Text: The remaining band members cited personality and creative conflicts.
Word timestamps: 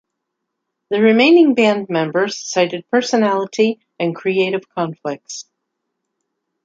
The 0.89 0.99
remaining 0.99 1.53
band 1.53 1.87
members 1.87 2.35
cited 2.39 2.89
personality 2.89 3.85
and 3.99 4.15
creative 4.15 4.67
conflicts. 4.67 5.45